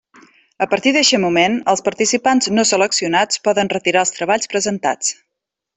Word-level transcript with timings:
A 0.65 0.67
partir 0.71 0.93
d'eixe 0.95 1.19
moment, 1.25 1.59
els 1.75 1.85
participants 1.89 2.49
no 2.59 2.67
seleccionats 2.71 3.45
poden 3.49 3.73
retirar 3.77 4.03
els 4.07 4.15
treballs 4.19 4.55
presentats. 4.55 5.17